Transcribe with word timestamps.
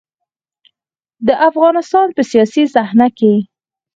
د 1.27 1.29
افغانستان 1.49 2.07
په 2.15 2.21
سياسي 2.31 2.63
صحنه 2.73 3.07
کې. 3.17 3.33